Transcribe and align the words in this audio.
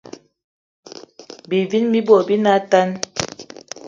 Bivini 1.49 1.87
bi 1.93 2.01
bot 2.07 2.23
bi 2.27 2.35
ne 2.43 2.49
atane 2.57 2.95